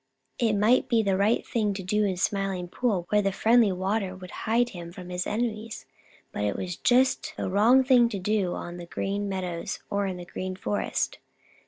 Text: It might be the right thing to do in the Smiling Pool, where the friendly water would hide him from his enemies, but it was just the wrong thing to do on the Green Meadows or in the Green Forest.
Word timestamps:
It 0.39 0.53
might 0.53 0.89
be 0.89 1.03
the 1.03 1.15
right 1.15 1.45
thing 1.45 1.75
to 1.75 1.83
do 1.83 2.05
in 2.05 2.13
the 2.13 2.17
Smiling 2.17 2.67
Pool, 2.67 3.05
where 3.09 3.21
the 3.21 3.31
friendly 3.31 3.71
water 3.71 4.15
would 4.15 4.31
hide 4.49 4.69
him 4.69 4.91
from 4.91 5.09
his 5.11 5.27
enemies, 5.27 5.85
but 6.31 6.43
it 6.43 6.55
was 6.55 6.75
just 6.75 7.35
the 7.37 7.47
wrong 7.51 7.83
thing 7.83 8.09
to 8.09 8.17
do 8.17 8.55
on 8.55 8.77
the 8.77 8.87
Green 8.87 9.29
Meadows 9.29 9.77
or 9.91 10.07
in 10.07 10.17
the 10.17 10.25
Green 10.25 10.55
Forest. 10.55 11.19